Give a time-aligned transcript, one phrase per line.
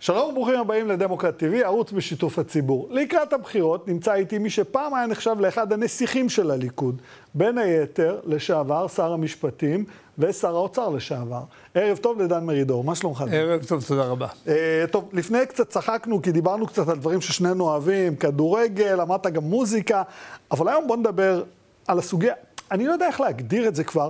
[0.00, 2.88] שלום וברוכים הבאים לדמוקרט TV, ערוץ בשיתוף הציבור.
[2.90, 7.02] לקראת הבחירות נמצא איתי מי שפעם היה נחשב לאחד הנסיכים של הליכוד,
[7.34, 9.84] בין היתר לשעבר שר המשפטים
[10.18, 11.42] ושר האוצר לשעבר.
[11.74, 13.24] ערב טוב לדן מרידור, מה שלומך?
[13.32, 14.26] ערב טוב, תודה רבה.
[14.46, 14.50] Uh,
[14.90, 20.02] טוב, לפני קצת צחקנו, כי דיברנו קצת על דברים ששנינו אוהבים, כדורגל, אמרת גם מוזיקה,
[20.50, 21.42] אבל היום בוא נדבר
[21.88, 22.34] על הסוגיה,
[22.70, 24.08] אני לא יודע איך להגדיר את זה כבר.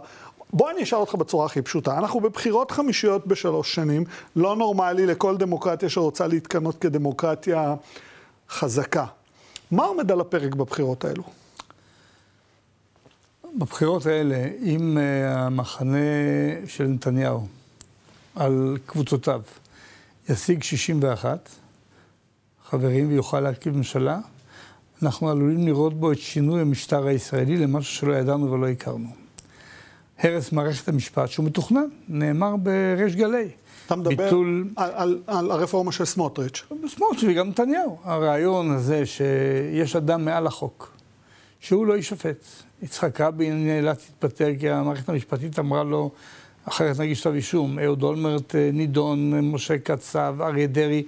[0.53, 1.99] בוא אני אשאל אותך בצורה הכי פשוטה.
[1.99, 4.05] אנחנו בבחירות חמישיות בשלוש שנים,
[4.37, 7.75] לא נורמלי לכל דמוקרטיה שרוצה להתקנות כדמוקרטיה
[8.51, 9.07] חזקה.
[9.71, 11.23] מה עומד על הפרק בבחירות האלו?
[13.59, 15.99] בבחירות האלה, אם uh, המחנה
[16.67, 17.47] של נתניהו
[18.35, 19.43] על קבוצותיו
[20.29, 21.49] ישיג 61
[22.65, 24.19] חברים ויוכל להרכיב ממשלה,
[25.03, 29.26] אנחנו עלולים לראות בו את שינוי המשטר הישראלי למשהו שלא ידענו ולא הכרנו.
[30.19, 33.49] הרס מערכת המשפט שהוא מתוכנן, נאמר בריש גלי.
[33.87, 34.69] אתה מדבר ביטול...
[34.77, 36.65] על, על, על הרפורמה של סמוטריץ'.
[36.89, 37.99] סמוטריץ' וגם נתניהו.
[38.05, 40.93] הרעיון הזה שיש אדם מעל החוק,
[41.61, 42.47] שהוא לא יישפט.
[42.83, 46.11] יצחק רבין נאלץ להתפטר כי המערכת המשפטית אמרה לו,
[46.65, 47.79] אחרת נגיש כתב אישום.
[47.79, 51.03] אהוד אולמרט אה, נידון, משה קצב, אריה דרעי.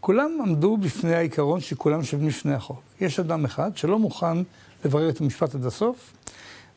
[0.00, 2.82] כולם עמדו בפני העיקרון שכולם שווים לפני החוק.
[3.00, 4.38] יש אדם אחד שלא מוכן
[4.84, 6.12] לברר את המשפט עד הסוף,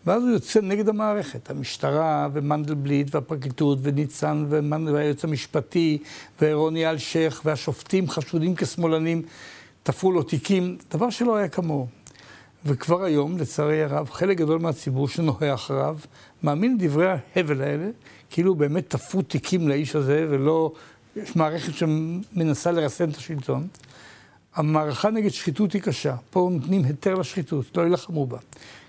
[0.07, 1.49] ואז הוא יוצא נגד המערכת.
[1.49, 5.97] המשטרה ומנדלבליט והפרקליטות וניצן והיועץ המשפטי
[6.41, 9.21] ורוני אלשיך והשופטים חשודים כשמאלנים,
[9.83, 11.87] תפרו לו תיקים, דבר שלא היה כמוהו.
[12.65, 15.97] וכבר היום, לצערי הרב, חלק גדול מהציבור שנוהה אחריו,
[16.43, 17.89] מאמין לדברי ההבל האלה,
[18.29, 20.71] כאילו באמת תפרו תיקים לאיש הזה, ולא...
[21.15, 23.67] יש מערכת שמנסה לרסן את השלטון.
[24.55, 26.15] המערכה נגד שחיתות היא קשה.
[26.29, 28.37] פה נותנים היתר לשחיתות, לא יילחמו בה.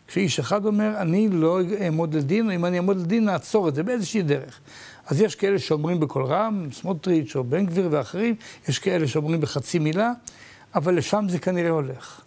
[0.08, 3.82] כשאיש אחד אומר, אני לא אעמוד לדין, או אם אני אעמוד לדין, נעצור את זה
[3.82, 4.60] באיזושהי דרך.
[5.06, 8.34] אז יש כאלה שאומרים בקול רם, סמוטריץ' או בן גביר ואחרים,
[8.68, 10.12] יש כאלה שאומרים בחצי מילה,
[10.74, 12.20] אבל לשם זה כנראה הולך.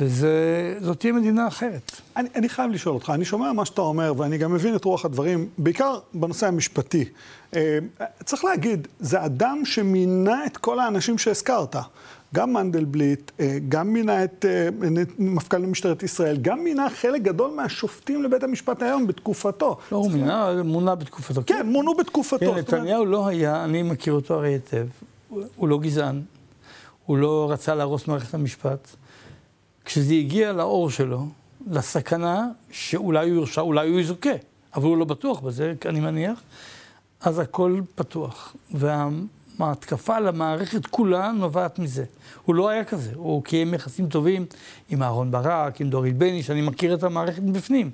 [0.00, 2.00] וזאת תהיה מדינה אחרת.
[2.16, 5.04] אני, אני חייב לשאול אותך, אני שומע מה שאתה אומר, ואני גם מבין את רוח
[5.04, 7.04] הדברים, בעיקר בנושא המשפטי.
[7.56, 7.78] אה,
[8.24, 11.76] צריך להגיד, זה אדם שמינה את כל האנשים שהזכרת.
[12.34, 14.68] גם מנדלבליט, אה, גם מינה את אה,
[15.18, 19.76] מפכ"ל משטרת ישראל, גם מינה חלק גדול מהשופטים לבית המשפט העליון בתקופתו.
[19.92, 21.42] לא, הוא מינה, מונה בתקופתו.
[21.46, 22.52] כן, מונו בתקופתו.
[22.52, 24.86] כן, נתניהו לא היה, אני מכיר אותו הרי היטב,
[25.28, 26.22] הוא לא גזען,
[27.06, 28.88] הוא לא רצה להרוס מערכת המשפט.
[29.84, 31.26] כשזה הגיע לאור שלו,
[31.70, 34.30] לסכנה שאולי הוא יורשע, אולי הוא יזוכה,
[34.74, 36.42] אבל הוא לא בטוח בזה, אני מניח,
[37.20, 38.56] אז הכל פתוח.
[38.74, 39.08] וה...
[39.60, 42.04] ההתקפה על המערכת כולה נובעת מזה.
[42.44, 44.46] הוא לא היה כזה, הוא קיים יחסים טובים
[44.88, 47.90] עם אהרן ברק, עם דורית בני, שאני מכיר את המערכת מבפנים.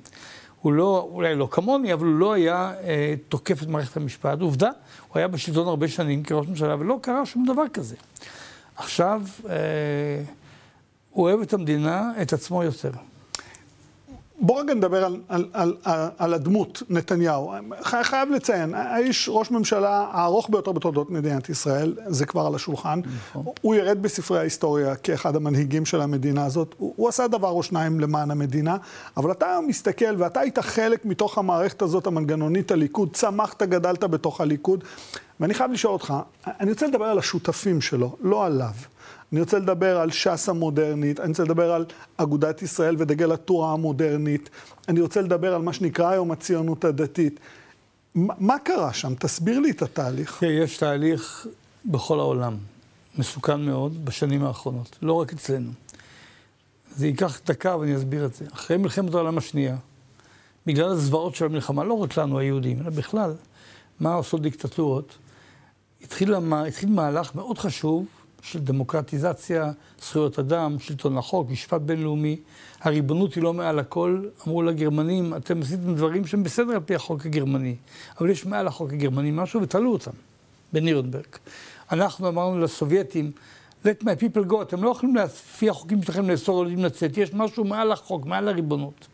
[0.60, 4.41] הוא לא, אולי לא כמוני, אבל הוא לא היה אה, תוקף את מערכת המשפט.
[4.41, 4.71] עובדה,
[5.09, 7.97] הוא היה בשלטון הרבה שנים כראש ממשלה, ולא קרה שום דבר כזה.
[8.77, 9.54] עכשיו, אה,
[11.10, 12.91] הוא אוהב את המדינה, את עצמו יותר.
[14.41, 17.53] בוא רגע נדבר על, על, על, על, על הדמות, נתניהו.
[17.83, 23.01] חי, חייב לציין, האיש ראש ממשלה הארוך ביותר בתולדות מדינת ישראל, זה כבר על השולחן.
[23.31, 23.45] נכון.
[23.61, 26.75] הוא ירד בספרי ההיסטוריה כאחד המנהיגים של המדינה הזאת.
[26.78, 28.77] הוא, הוא עשה דבר או שניים למען המדינה,
[29.17, 34.84] אבל אתה מסתכל, ואתה היית חלק מתוך המערכת הזאת, המנגנונית, הליכוד, צמחת, גדלת בתוך הליכוד.
[35.41, 36.15] ואני חייב לשאול אותך,
[36.47, 38.73] אני רוצה לדבר על השותפים שלו, לא עליו.
[39.33, 41.84] אני רוצה לדבר על ש"ס המודרנית, אני רוצה לדבר על
[42.17, 44.51] אגודת ישראל ודגל התורה המודרנית,
[44.89, 47.41] אני רוצה לדבר על מה שנקרא היום הציונות הדתית.
[48.15, 49.15] מה קרה שם?
[49.15, 50.43] תסביר לי את התהליך.
[50.43, 51.47] יש תהליך
[51.84, 52.57] בכל העולם,
[53.19, 55.71] מסוכן מאוד, בשנים האחרונות, לא רק אצלנו.
[56.97, 58.45] זה ייקח דקה ואני אסביר את זה.
[58.53, 59.77] אחרי מלחמת העולם השנייה,
[60.67, 63.33] בגלל הזוועות של המלחמה, לא רק לנו היהודים, אלא בכלל,
[64.01, 65.19] מה עושות דיקטטורות,
[66.03, 66.34] התחיל,
[66.66, 68.06] התחיל מהלך מאוד חשוב
[68.43, 69.72] של דמוקרטיזציה,
[70.03, 72.37] זכויות אדם, שלטון החוק, משפט בינלאומי.
[72.81, 74.25] הריבונות היא לא מעל הכל.
[74.47, 77.77] אמרו לגרמנים, אתם עשיתם דברים שהם בסדר על פי החוק הגרמני,
[78.21, 80.10] אבל יש מעל החוק הגרמני משהו, ותלו אותם
[80.72, 81.27] בנירנברג.
[81.93, 83.30] אנחנו אמרנו לסובייטים,
[83.84, 87.65] let my people go, אתם לא יכולים לפי החוקים שלכם לאסור עולים לצאת, יש משהו
[87.65, 89.07] מעל החוק, מעל הריבונות.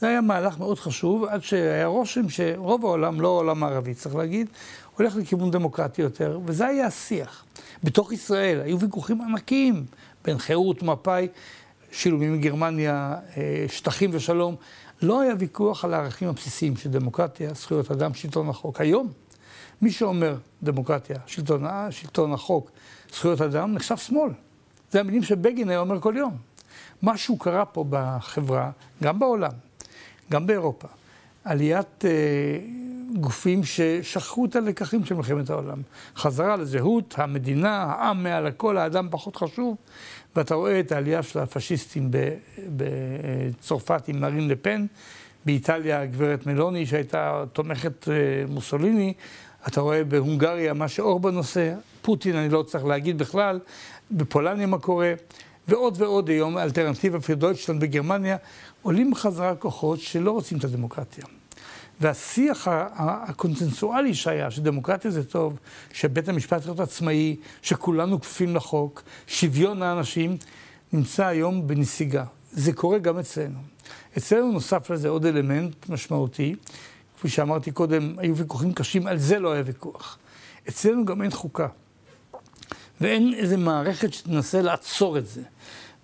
[0.00, 4.48] זה היה מהלך מאוד חשוב, עד שהיה רושם שרוב העולם, לא העולם הערבי, צריך להגיד,
[4.96, 7.44] הולך לכיוון דמוקרטי יותר, וזה היה השיח.
[7.84, 9.84] בתוך ישראל היו ויכוחים ענקיים
[10.24, 11.28] בין חירות, מפא"י,
[11.92, 14.56] שילומים מגרמניה, אה, שטחים ושלום.
[15.02, 18.80] לא היה ויכוח על הערכים הבסיסיים של דמוקרטיה, זכויות אדם, שלטון החוק.
[18.80, 19.08] היום,
[19.82, 22.70] מי שאומר דמוקרטיה, שלטון, שלטון החוק,
[23.12, 24.30] זכויות אדם, נחשב שמאל.
[24.90, 26.36] זה המילים שבגין היה אומר כל יום.
[27.02, 28.70] משהו קרה פה בחברה,
[29.02, 29.50] גם בעולם,
[30.30, 30.88] גם באירופה.
[31.44, 32.10] עליית אה,
[33.20, 35.82] גופים ששכחו את הלקחים של מלחמת העולם.
[36.16, 39.76] חזרה לזהות, המדינה, העם מעל הכל, האדם פחות חשוב,
[40.36, 42.10] ואתה רואה את העלייה של הפשיסטים
[42.76, 44.86] בצרפת עם מרין לפן,
[45.44, 48.14] באיטליה הגברת מלוני שהייתה תומכת אה,
[48.48, 49.12] מוסוליני,
[49.68, 53.60] אתה רואה בהונגריה מה שאורבן עושה, פוטין אני לא צריך להגיד בכלל,
[54.10, 55.14] בפולניה מה קורה,
[55.68, 58.36] ועוד ועוד היום, אלטרנטיבה פיר דויטשלנד בגרמניה,
[58.82, 61.24] עולים חזרה כוחות שלא רוצים את הדמוקרטיה.
[62.02, 65.58] והשיח הקונצנזואלי שהיה, שדמוקרטיה זה טוב,
[65.92, 70.36] שבית המשפט צריך להיות עצמאי, שכולנו כפופים לחוק, שוויון האנשים,
[70.92, 72.24] נמצא היום בנסיגה.
[72.52, 73.58] זה קורה גם אצלנו.
[74.18, 76.54] אצלנו נוסף לזה עוד אלמנט משמעותי,
[77.16, 80.18] כפי שאמרתי קודם, היו ויכוחים קשים, על זה לא היה ויכוח.
[80.68, 81.66] אצלנו גם אין חוקה.
[83.00, 85.42] ואין איזה מערכת שתנסה לעצור את זה.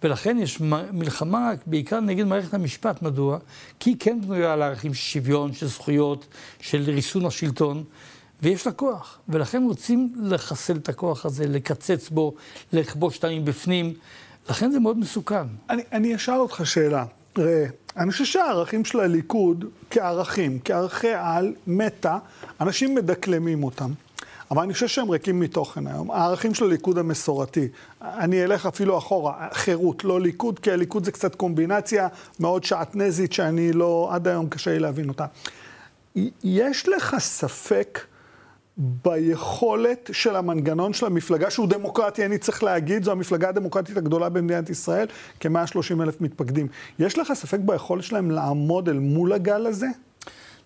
[0.03, 0.61] ולכן יש
[0.93, 3.03] מלחמה בעיקר נגד מערכת המשפט.
[3.03, 3.39] מדוע?
[3.81, 6.27] כי היא כן בנויה על ערכים של שוויון, של זכויות,
[6.61, 7.85] של ריסון השלטון,
[8.43, 9.19] ויש לה כוח.
[9.29, 12.35] ולכן רוצים לחסל את הכוח הזה, לקצץ בו,
[12.73, 13.95] לכבוש אותם מבפנים.
[14.51, 15.47] לכן זה מאוד מסוכן.
[15.71, 17.05] אני, אני אשאל אותך שאלה.
[17.39, 17.67] ראה,
[17.97, 22.19] אני חושב שהערכים של הליכוד כערכים, כערכי על, מתה,
[22.61, 23.91] אנשים מדקלמים אותם.
[24.51, 26.11] אבל אני חושב שהם ריקים מתוכן היום.
[26.11, 27.69] הערכים של הליכוד המסורתי,
[28.03, 32.09] אני אלך אפילו אחורה, חירות, לא ליכוד, כי הליכוד זה קצת קומבינציה
[32.41, 35.27] מאוד שעטנזית שאני לא, עד היום קשה לי להבין אותה.
[36.45, 38.01] יש לך ספק
[38.79, 44.71] ביכולת של המנגנון של המפלגה, שהוא דמוקרטי, אני צריך להגיד, זו המפלגה הדמוקרטית הגדולה במדינת
[44.71, 45.07] ישראל,
[45.41, 46.69] כ-130 אלף מתפקדים.
[46.99, 49.87] יש לך ספק ביכולת שלהם לעמוד אל מול הגל הזה?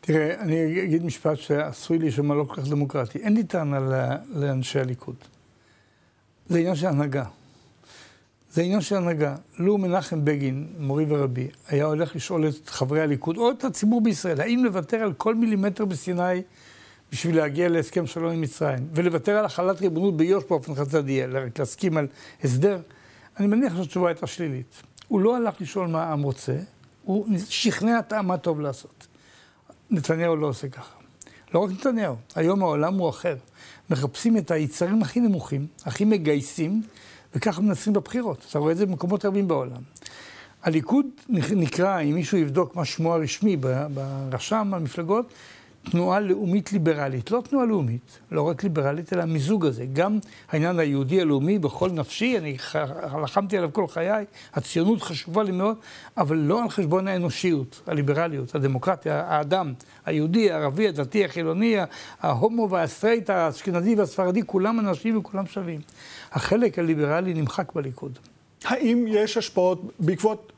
[0.05, 3.19] תראה, אני אגיד משפט שעשוי להישמע לא כל כך דמוקרטי.
[3.19, 3.79] אין לי טענה
[4.35, 5.17] לאנשי הליכוד.
[6.49, 7.25] זה עניין של הנהגה.
[8.53, 9.37] זה עניין של הנהגה.
[9.59, 14.41] לו מנחם בגין, מורי ורבי, היה הולך לשאול את חברי הליכוד, או את הציבור בישראל,
[14.41, 16.43] האם לוותר על כל מילימטר בסיני
[17.13, 21.59] בשביל להגיע להסכם שלום עם מצרים, ולוותר על החלת ריבונות ביו"ש באופן חד צדדי, רק
[21.59, 22.07] להסכים על
[22.45, 22.81] הסדר,
[23.39, 24.83] אני מניח שהתשובה הייתה שלילית.
[25.09, 26.57] הוא לא הלך לשאול מה העם רוצה,
[27.03, 29.12] הוא שכנע את העם מה טוב לעשות.
[29.93, 30.95] נתניהו לא עושה ככה.
[31.55, 33.37] לא רק נתניהו, היום העולם הוא אחר.
[33.91, 36.83] מחפשים את היצרים הכי נמוכים, הכי מגייסים,
[37.35, 38.47] וככה מנסים בבחירות.
[38.51, 39.81] אתה רואה את זה במקומות רבים בעולם.
[40.63, 43.57] הליכוד נקרא, אם מישהו יבדוק מה שמו הרשמי
[43.95, 45.33] ברשם המפלגות,
[45.91, 47.31] תנועה לאומית ליברלית.
[47.31, 49.87] לא תנועה לאומית, לא רק ליברלית, אלא המיזוג הזה.
[49.93, 50.19] גם
[50.51, 52.57] העניין היהודי הלאומי בכל נפשי, אני
[53.23, 54.25] לחמתי עליו כל חיי,
[54.55, 55.77] הציונות חשובה לי מאוד,
[56.17, 59.73] אבל לא על חשבון האנושיות, הליברליות, הדמוקרטיה, האדם,
[60.07, 61.77] היהודי, הערבי, הדתי, החילוני,
[62.21, 65.81] ההומו והסטרייט, האשכנזי והספרדי, כולם אנשים וכולם שווים.
[66.33, 68.19] החלק הליברלי נמחק בליכוד.
[68.65, 70.52] האם יש השפעות בעקבות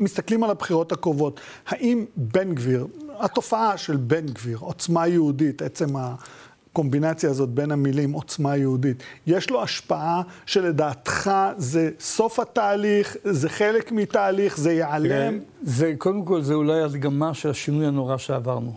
[0.00, 2.86] מסתכלים על הבחירות הקרובות, האם בן גביר,
[3.18, 9.62] התופעה של בן גביר, עוצמה יהודית, עצם הקומבינציה הזאת בין המילים עוצמה יהודית, יש לו
[9.62, 15.38] השפעה שלדעתך זה סוף התהליך, זה חלק מתהליך, זה ייעלם?
[15.62, 18.74] זה, קודם כל, זה אולי הדגמה של השינוי הנורא שעברנו.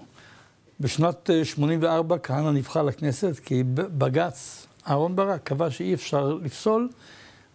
[0.79, 6.89] בשנת 84' אה, כהנא נבחר לכנסת כי בג"ץ, אהרן ברק, קבע שאי אפשר לפסול.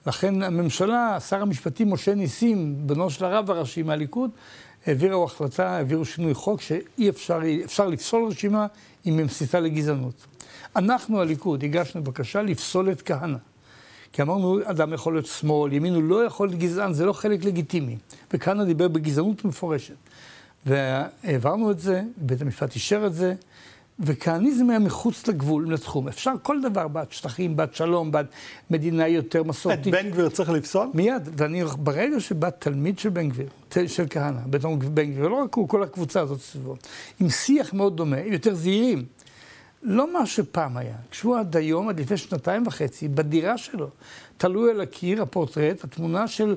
[0.08, 4.30] לכן הממשלה, שר המשפטים משה ניסים, בנו של הרב הראשי מהליכוד,
[4.86, 8.66] העבירו החלטה, העבירו שינוי חוק שאי אפשר, אפשר לפסול רשימה
[9.06, 10.26] אם היא מסיתה לגזענות.
[10.76, 13.36] אנחנו, הליכוד, הגשנו בקשה לפסול את כהנא.
[14.12, 17.44] כי אמרנו, אדם יכול להיות שמאל, ימין הוא לא יכול להיות גזען, זה לא חלק
[17.44, 17.96] לגיטימי.
[18.32, 19.96] וכהנא דיבר בגזענות מפורשת.
[20.66, 23.34] והעברנו את זה, בית המשפט אישר את זה,
[24.00, 26.08] וכהניזם היה מחוץ לגבול, לתחום.
[26.08, 28.26] אפשר כל דבר, בעד שטחים, בעד שלום, בעד
[28.70, 29.94] מדינה יותר מסורתית.
[29.94, 30.88] את בן גביר צריך לפסול?
[30.94, 33.48] מיד, ואני, ברגע שבא תלמיד של בן גביר,
[33.86, 36.76] של כהנא, בן גביר, לא רק הוא, כל הקבוצה הזאת סביבו,
[37.20, 39.04] עם שיח מאוד דומה, יותר זהירים.
[39.82, 40.96] לא מה שפעם היה.
[41.10, 43.88] כשהוא עד היום, עד לפני שנתיים וחצי, בדירה שלו,
[44.36, 46.56] תלוי על הקיר הפורטרט, התמונה של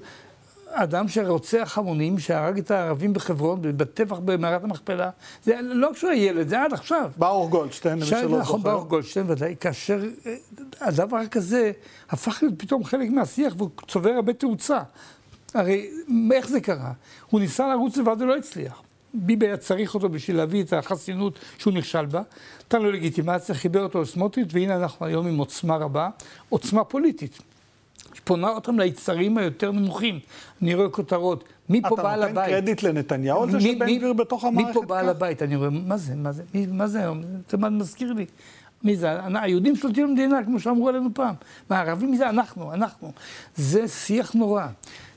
[0.74, 5.10] אדם שרוצח המונים, שהרג את הערבים בחברון, בטבח במערת המכפלה,
[5.44, 7.12] זה לא כשהוא ילד, זה עד עכשיו.
[7.18, 8.40] ברוך גולדשטיין, למי שלא זוכר.
[8.40, 10.36] נכון, ברוך גולדשטיין, ודאי, כאשר אה,
[10.82, 11.72] הדבר כזה
[12.10, 14.80] הפך להיות פתאום חלק מהשיח והוא צובר הרבה תאוצה.
[15.54, 15.90] הרי
[16.32, 16.92] איך זה קרה?
[17.30, 18.82] הוא ניסה לרוץ לבד ולא הצליח.
[19.14, 22.22] ביבי היה צריך אותו בשביל להביא את החסינות שהוא נכשל בה,
[22.66, 26.10] נתן לו לגיטימציה, חיבר אותו לסמוטריץ', והנה אנחנו היום עם עוצמה רבה,
[26.50, 27.42] עוצמה פוליטית.
[28.20, 30.20] פונה אותם ליצרים היותר נמוכים.
[30.62, 32.32] אני רואה כותרות, מי פה בעל הבית?
[32.34, 34.68] אתה נותן קרדיט לנתניהו על זה שבן גביר בתוך המערכת?
[34.68, 35.42] מי פה בעל הבית?
[35.42, 37.22] אני רואה, מה זה, מה זה, מי, מה זה היום?
[37.50, 38.26] זה מה מזכיר לי.
[38.84, 39.10] מי זה?
[39.36, 41.36] היהודים שולטים במדינה, כמו שאמרו עלינו פעם.
[41.70, 42.30] מה, הערבים מי זה?
[42.30, 43.12] אנחנו, אנחנו.
[43.56, 44.68] זה שיח נורא.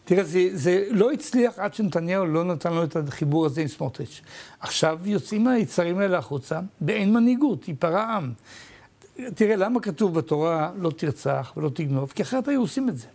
[0.04, 4.20] תראה, זה, זה לא הצליח עד שנתניהו לא נתן לו את החיבור הזה עם סמוטריץ'.
[4.60, 8.32] עכשיו יוצאים היצרים האלה החוצה, באין מנהיגות, ייפרע עם.
[9.34, 12.12] תראה, למה כתוב בתורה לא תרצח ולא תגנוב?
[12.14, 13.06] כי אחרת היו עושים את זה.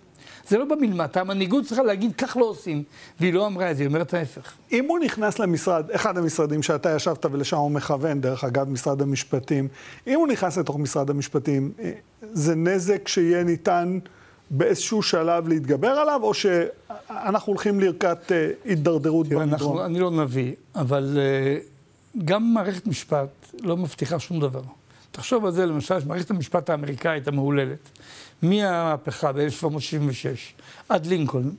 [0.47, 2.83] זה לא במלמט, המנהיגות צריכה להגיד, כך לא עושים,
[3.19, 4.53] והיא לא אמרה את זה, היא אומרת ההפך.
[4.71, 9.67] אם הוא נכנס למשרד, אחד המשרדים שאתה ישבת ולשם הוא מכוון, דרך אגב, משרד המשפטים,
[10.07, 11.91] אם הוא נכנס לתוך משרד המשפטים, אה,
[12.21, 13.99] זה נזק שיהיה ניתן
[14.49, 19.85] באיזשהו שלב להתגבר עליו, או שאנחנו הולכים לערכת אה, הידרדרות במדרון?
[19.85, 21.57] אני לא נביא, אבל אה,
[22.25, 23.29] גם מערכת משפט
[23.61, 24.61] לא מבטיחה שום דבר.
[25.11, 27.99] תחשוב על זה, למשל, שמערכת המשפט האמריקאית המהוללת,
[28.41, 31.49] מהמהפכה ב-1766 עד לינקולן,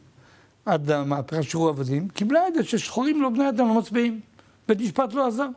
[0.66, 4.20] עד המהפכה שחרור עבדים, קיבלה את זה ששחורים לא בני אדם לא מצביעים.
[4.68, 5.48] בית משפט לא עזר.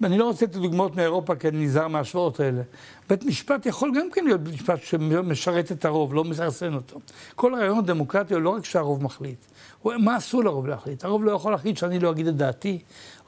[0.00, 2.62] ואני לא רוצה את הדוגמאות מאירופה כי אני נזהר מההשוואות האלה.
[3.08, 7.00] בית משפט יכול גם כן להיות בית משפט שמשרת את הרוב, לא מסרסן אותו.
[7.34, 9.38] כל הרעיון הדמוקרטי הוא לא רק שהרוב מחליט,
[9.84, 11.04] מה אסור לרוב להחליט.
[11.04, 12.78] הרוב לא יכול להחליט שאני לא אגיד את דעתי,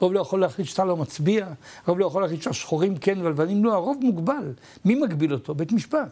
[0.01, 1.47] הרוב לא יכול להחליט שאתה לא מצביע,
[1.85, 4.53] הרוב לא יכול להחליט שהשחורים כן ולבנים לא, הרוב מוגבל.
[4.85, 5.55] מי מגביל אותו?
[5.55, 6.11] בית משפט.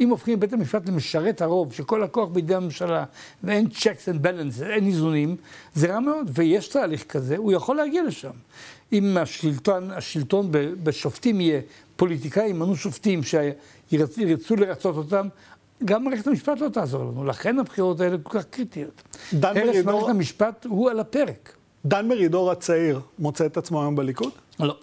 [0.00, 3.04] אם הופכים את בית המשפט למשרת הרוב, שכל הכוח בידי הממשלה,
[3.44, 5.36] ואין checks and balances, אין איזונים,
[5.74, 6.30] זה רע מאוד.
[6.34, 8.30] ויש תהליך כזה, הוא יכול להגיע לשם.
[8.92, 10.48] אם השלטון, השלטון
[10.82, 11.60] בשופטים יהיה
[12.00, 15.28] פוליטיקאים, ימנו שופטים שירצו לרצות אותם,
[15.84, 17.24] גם מערכת המשפט לא תעזור לנו.
[17.24, 19.02] לכן הבחירות האלה כל כך קריטיות.
[19.32, 19.74] דן מרידור...
[19.76, 21.56] הרס מערכת המשפט הוא על הפרק.
[21.84, 24.32] דן מרידור הצעיר מוצא את עצמו היום בליכוד?
[24.60, 24.76] לא.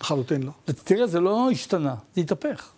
[0.00, 0.50] לחלוטין לא.
[0.84, 2.72] תראה, זה לא השתנה, זה התהפך.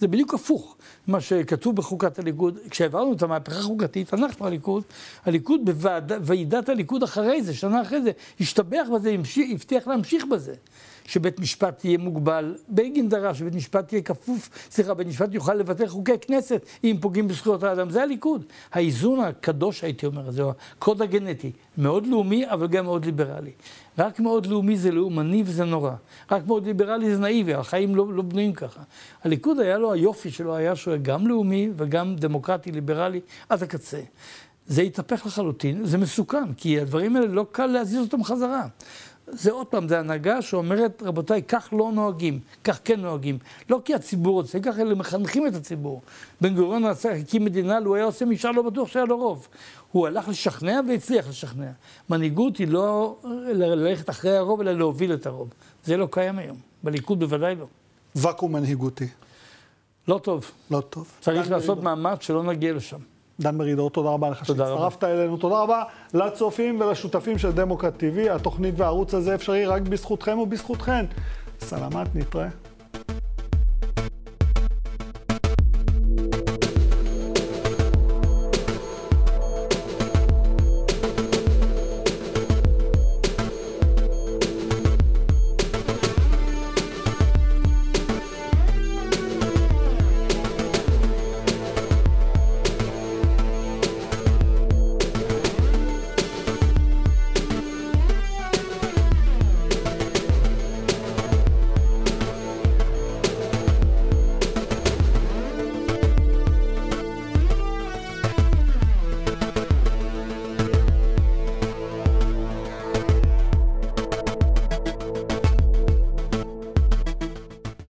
[0.00, 2.58] זה בדיוק הפוך מה שכתוב בחוקת הליכוד.
[2.70, 4.82] כשהעברנו את המהפכה החוקתית, אנחנו הליכוד,
[5.24, 9.16] הליכוד בוועידת הליכוד אחרי זה, שנה אחרי זה, השתבח בזה,
[9.52, 10.54] הבטיח להמשיך בזה.
[11.06, 15.86] שבית משפט יהיה מוגבל, בגין דרש שבית משפט יהיה כפוף, סליחה, בית משפט יוכל לבטל
[15.86, 17.90] חוקי כנסת אם פוגעים בזכויות האדם.
[17.90, 18.44] זה הליכוד.
[18.72, 20.42] האיזון הקדוש, הייתי אומר, זה
[20.78, 21.52] הקוד הגנטי.
[21.78, 23.52] מאוד לאומי, אבל גם מאוד ליברלי.
[23.98, 25.92] רק מאוד לאומי זה לאומני וזה נורא.
[26.30, 28.80] רק מאוד ליברלי זה נאיבי, החיים לא, לא בנויים ככה.
[29.24, 34.00] הליכוד היה לו, היופי שלו היה שהוא היה גם לאומי וגם דמוקרטי, ליברלי, עד הקצה.
[34.66, 38.66] זה התהפך לחלוטין, זה מסוכן, כי הדברים האלה לא קל להזיז אותם חזרה.
[39.26, 43.38] זה עוד פעם, זה הנהגה שאומרת, רבותיי, כך לא נוהגים, כך כן נוהגים.
[43.70, 46.02] לא כי הציבור רוצה, ככה אלא מחנכים את הציבור.
[46.40, 49.48] בן גוריון רצה, הקים מדינה, לו היה עושה משאל לא בטוח שהיה לו רוב.
[49.92, 51.70] הוא הלך לשכנע והצליח לשכנע.
[52.10, 53.16] מנהיגות היא לא
[53.52, 55.48] ללכת אחרי הרוב, אלא להוביל את הרוב.
[55.84, 56.56] זה לא קיים היום.
[56.82, 57.66] בליכוד בוודאי לא.
[58.14, 59.08] ואקום מנהיגותי.
[60.08, 60.50] לא טוב.
[60.70, 61.12] לא טוב.
[61.20, 63.13] צריך לעשות מאמץ שלא נגיע לשם.
[63.40, 65.36] דן מרידור, תודה רבה לך שהצטרפת אלינו.
[65.36, 65.82] תודה רבה
[66.14, 68.32] לצופים ולשותפים של דמוקרט TV.
[68.32, 71.06] התוכנית והערוץ הזה אפשרי רק בזכותכם ובזכותכן.
[71.60, 72.48] סלמת, נתראה.